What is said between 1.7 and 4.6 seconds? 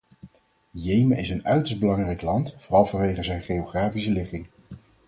belangrijk land, vooral vanwege zijn geografische ligging.